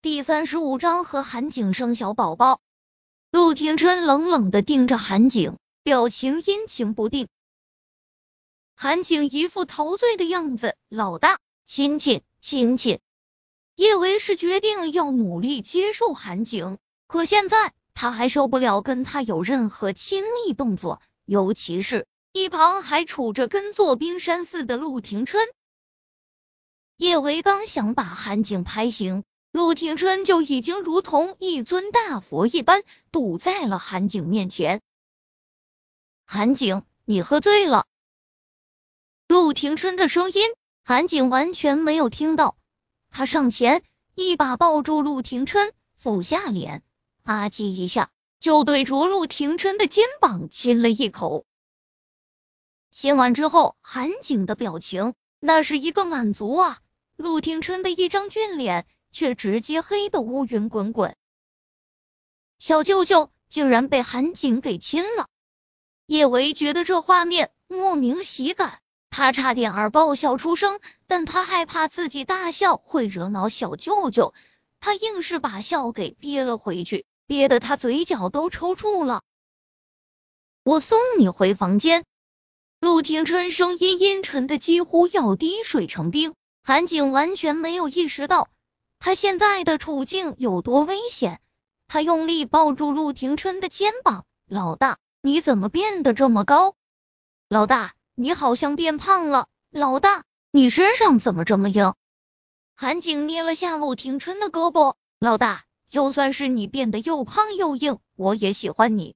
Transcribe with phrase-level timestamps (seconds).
[0.00, 2.60] 第三十五章和韩景生小宝宝。
[3.32, 7.26] 陆廷琛冷冷的盯着韩景，表情阴晴不定。
[8.76, 13.00] 韩景一副陶醉的样子，老大，亲亲亲亲。
[13.74, 16.78] 叶维是决定要努力接受韩景，
[17.08, 25.40] 可现在他还受不了跟他有任何亲密动作，尤其是一旁还杵着跟座冰山似的陆廷琛。
[26.98, 29.24] 叶维刚想把韩景拍醒。
[29.50, 34.80] 陆廷琛就已经如同一尊大佛一般堵在了韩景面前。
[36.26, 37.86] 韩景，你喝醉了。
[39.26, 40.42] 陆廷琛的声音，
[40.84, 42.56] 韩景完全没有听到。
[43.10, 43.82] 他上前
[44.14, 46.82] 一把抱住陆廷琛，俯下脸，
[47.22, 48.10] 吧唧一下
[48.40, 51.46] 就对着陆廷琛的肩膀亲了一口。
[52.90, 56.80] 亲完之后，韩景的表情那是一个满足啊！
[57.16, 58.86] 陆廷琛的一张俊脸。
[59.10, 61.16] 却直接黑的乌云滚滚，
[62.58, 65.28] 小舅舅竟然被韩景给亲了。
[66.06, 74.34] 叶维觉得这画面莫名喜感，他差点儿爆笑出声，但他害怕自己大笑会惹恼小舅舅，
[74.80, 79.22] 他硬是把笑给憋了回去，憋得他嘴角都抽搐了。
[80.62, 82.04] 我送你回房间。
[82.80, 88.48] 陆廷琛声音阴沉的几乎要滴水成冰，韩景完全没有意识到。
[88.98, 91.40] 他现在的处境有多危险？
[91.86, 96.74] 他用力抱住陆廷琛的肩膀，老大，你怎么变得这么高？
[97.48, 99.46] 老大，你好像变胖了。
[99.70, 101.94] 老大，你身上怎么这么硬？
[102.74, 109.14] 韩景捏了下陆廷琛的胳膊，老大，就算是你变得又胖又硬，我也喜欢你。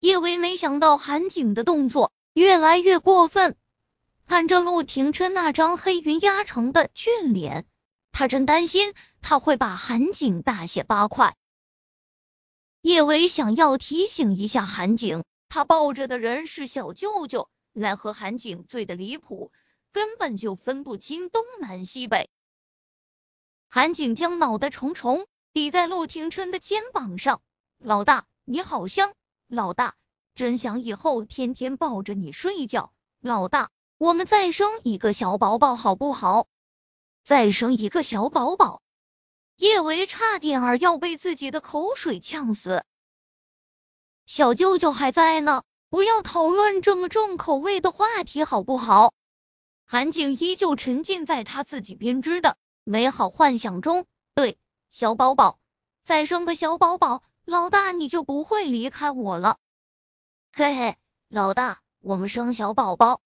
[0.00, 3.56] 叶维没想到韩景的动作越来越过分，
[4.26, 7.66] 看着陆廷琛那张黑云压城的俊脸。
[8.22, 11.36] 他真担心他会把韩景大卸八块。
[12.80, 19.50] 叶维想要提醒一下韩景，他抱着的人是小舅舅，奈何韩景醉的离谱，
[19.90, 22.30] 根本就分不清东南西北。
[23.68, 27.42] 韩景将脑袋重重抵在陆廷琛的肩膀上，
[27.78, 29.14] 老大你好香，
[29.48, 29.96] 老大
[30.36, 36.46] 真想以后天天抱着你睡觉，老大我们再生一个小宝宝好不好？
[37.22, 38.82] 再生一个小宝宝，
[39.56, 42.84] 叶维差点儿要被自己的口水呛死。
[44.26, 49.14] 小舅舅还在呢，不要讨论这么重口味的话题好不好？
[49.84, 54.06] 韩景依旧沉浸在他自己编织的美好幻想中。
[54.34, 54.58] 对，
[54.90, 55.58] 小宝宝，
[56.02, 59.58] 再生个小宝宝，老大你就不会离开我了。
[60.52, 60.96] 嘿嘿，
[61.28, 63.20] 老大，我们生小宝宝。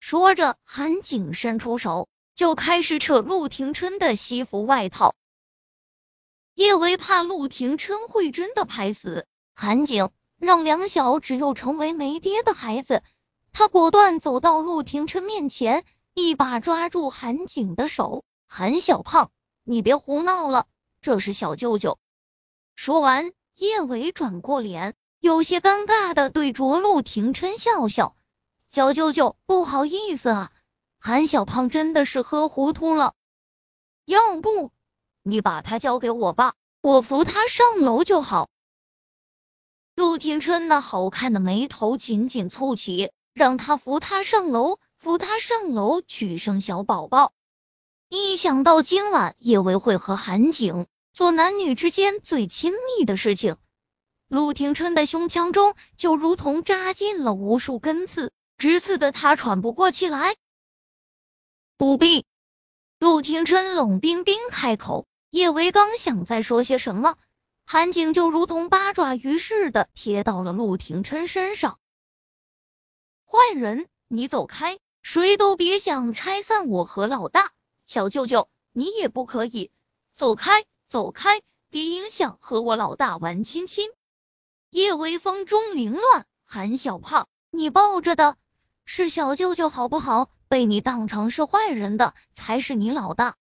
[0.00, 2.08] 说着，韩景伸出手。
[2.38, 5.16] 就开始扯陆廷琛的西服外套，
[6.54, 9.26] 叶维怕陆廷琛会真的拍死
[9.56, 13.02] 韩景，让梁小只有成为没爹的孩子。
[13.52, 15.84] 他果断走到陆廷琛面前，
[16.14, 19.32] 一把抓住韩景的手：“韩小胖，
[19.64, 20.68] 你别胡闹了，
[21.00, 21.98] 这是小舅舅。”
[22.76, 28.14] 说完，叶维转过脸，有些尴尬的对着陆廷琛笑笑
[28.70, 30.52] ：“小舅舅，不好意思啊。”
[31.00, 33.14] 韩小胖真的是喝糊涂了，
[34.04, 34.72] 要不
[35.22, 38.48] 你把他交给我吧，我扶他上楼就好。
[39.94, 47.32] 陆廷琛那好看的眉头紧紧蹙起，让他扶他上楼，扶他上楼去生小宝宝。
[48.08, 53.56] 一想到今晚叶维会和韩景做男女之间最亲密的事情，
[54.28, 60.34] 陆廷琛的胸腔中就如同扎进了无数根刺，直刺的他喘不过气来。
[61.78, 62.26] 不必，
[62.98, 65.06] 陆廷琛冷冰冰开口。
[65.30, 67.16] 叶维刚想再说些什么，
[67.64, 71.78] 韩景就如同八爪鱼似的贴到了陆廷琛身上。
[73.24, 74.80] 坏人，你走开！
[75.02, 77.52] 谁都别想拆散我和老大。
[77.86, 79.70] 小舅舅，你也不可以
[80.16, 81.42] 走开，走开！
[81.70, 83.88] 别影响和我老大玩亲亲。
[84.70, 88.36] 叶微风中凌乱，韩小胖，你抱着的
[88.84, 90.28] 是小舅舅好不好？
[90.48, 93.36] 被你当成是坏人的才是你老大，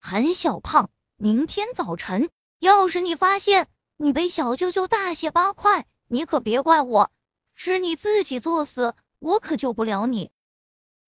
[0.00, 0.90] 韩小胖。
[1.16, 3.68] 明天早晨，要是你发现
[3.98, 7.10] 你被小舅舅大卸八块，你可别怪我，
[7.54, 10.30] 是你自己作死，我可救不了你。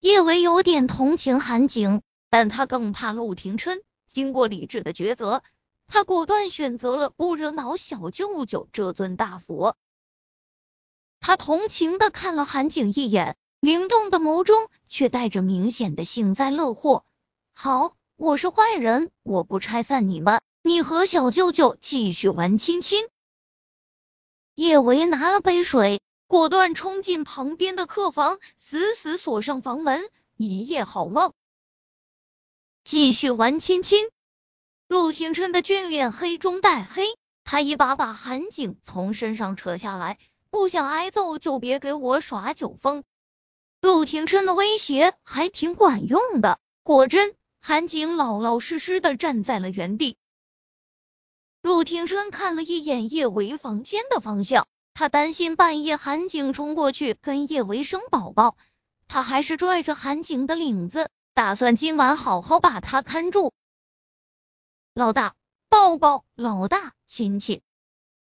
[0.01, 3.81] 叶维有点同情韩景，但他更怕陆廷琛。
[4.13, 5.43] 经过理智的抉择，
[5.87, 9.79] 他果断选择了不惹恼小舅舅这尊大佛。
[11.21, 13.39] 他同情的看了韩景一眼。
[13.63, 17.05] 灵动的眸中却带着明显的幸灾乐祸。
[17.53, 23.07] 好，我是坏人，我不拆散你们，你和小舅舅继续玩亲亲。
[24.57, 30.11] 叶维拿了杯水，果断冲进旁边的客房，死死锁上房门。
[30.37, 31.33] 一夜好梦，
[32.83, 34.11] 继续玩亲亲。
[34.89, 40.19] 陆廷琛的俊脸黑中带黑，他一把把韩景从身上扯下来，
[40.51, 43.05] 不想挨揍就别给我耍酒疯。
[43.83, 50.17] 陆廷琛的威胁还挺管用的，果真，韩景老老实实的站在了原地。
[51.63, 58.57] 陆廷琛看了一眼叶维房间的方向，他担心半夜韩景冲过去跟叶维生宝宝，
[59.09, 63.53] 他还是拽着韩景的领子，打算今晚好好把他看住。
[64.95, 65.35] 老大，
[65.69, 66.25] 抱抱！
[66.37, 67.63] 老大，亲亲！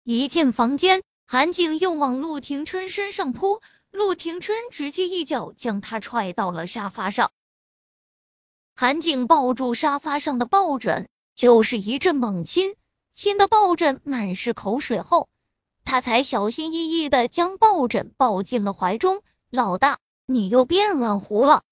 [0.04, 7.32] 一进房间，韩景又往陆廷琛身上扑，陆廷琛直接一脚将他踹到了沙发上。
[8.76, 12.76] 韩景抱住沙发上的抱枕，就是一阵猛亲，
[13.14, 15.28] 亲的抱枕满是口水后，
[15.84, 19.22] 他才小心翼翼的将抱枕抱进了怀中。
[19.50, 21.64] 老大，你又变软糊了。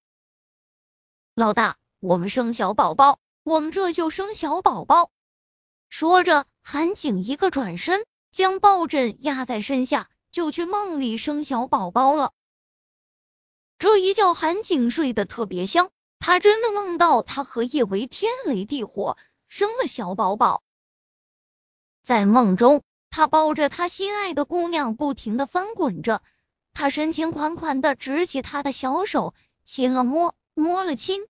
[1.36, 3.19] 老大，我们生小宝宝。
[3.44, 5.10] 我们这就生小宝宝。
[5.88, 12.31] 说着，韩景一个转身，将抱枕压在身下，就去梦里生小宝宝了。
[13.80, 15.89] 这一觉，韩景睡得特别香，
[16.19, 19.18] 他真的梦到他和叶维天雷地火，
[19.48, 20.62] 生了小宝宝。
[22.04, 26.22] 在梦中，他抱着他心爱的姑娘，不停的翻滚着。
[26.72, 29.33] 他深情款款的执起她的小手，
[29.66, 31.25] 亲了摸，摸了亲。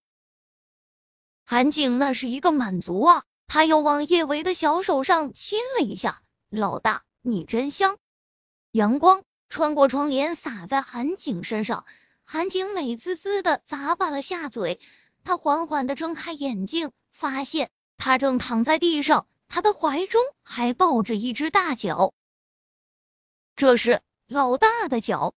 [1.46, 3.24] 韩景那是一个满足啊！
[3.48, 6.22] 他又往叶维的小手上亲了一下。
[6.50, 7.98] 老大，你真香！
[8.78, 11.88] 阳光穿过窗帘洒在韩景身上，
[12.24, 14.80] 韩景美滋滋的咂巴了下嘴。
[15.24, 22.14] 他缓缓的睁开眼睛，发现他正躺在地上，他的怀中还抱着一只大脚。
[23.56, 25.34] 这是老大的脚，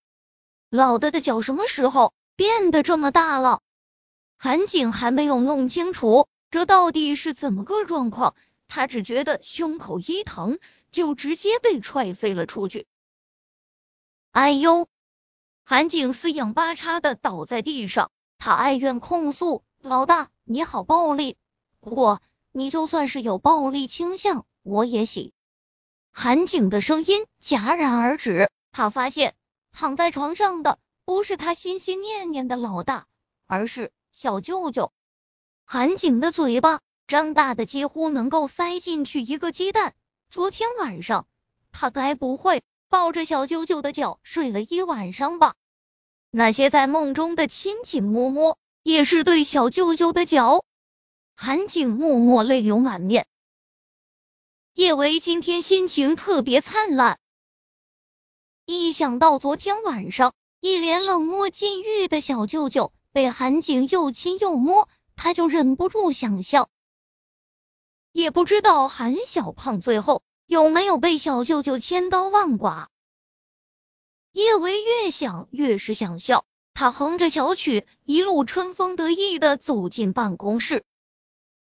[0.68, 3.62] 老大的脚什么时候变得这么大了？
[4.36, 8.34] 韩景还没有弄清楚这到底是怎么个状况，
[8.68, 10.58] 他只觉得胸口一疼，
[10.92, 12.86] 就直接被踹飞了出去。
[14.32, 14.86] 哎呦！
[15.64, 21.36] 韩景四仰八叉的倒在地上，他哀怨控诉：“老大，你好暴力！
[21.80, 22.22] 不过
[22.52, 25.34] 你就算是有暴力倾向，我也喜。”
[26.12, 29.34] 韩景的声音戛然而止，他发现
[29.72, 33.06] 躺在床上的不是他心心念念的老大，
[33.46, 33.90] 而是。
[34.12, 34.92] 小舅舅，
[35.64, 39.94] 韩景的嘴巴张大的几乎能够塞进去一个鸡蛋。
[40.30, 41.26] 昨天晚上，
[41.72, 45.54] 他该不会抱着小舅舅的脚睡了一晚上吧？
[46.30, 50.64] 那些在梦中的亲亲摸摸，也是对小舅舅的脚。
[51.36, 53.26] 韩景默默泪流满面。
[54.74, 57.18] 叶维今天心情特别灿烂，
[58.66, 62.92] 一想到昨天晚上一脸冷漠禁欲的小舅舅。
[63.12, 66.68] 被韩景又亲又摸，他就忍不住想笑。
[68.12, 72.90] 也不知道韩小胖最后有没有被小舅舅千刀万剐。
[74.32, 76.44] 叶维越想越是想笑，
[76.74, 80.82] 他哼着小曲，一路春风得意的走进办公室。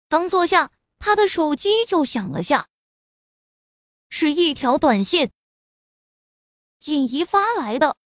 [0.09, 2.67] 刚坐下，他的手机就响了下，
[4.09, 5.31] 是一条短信，
[6.81, 7.97] 锦怡发来的。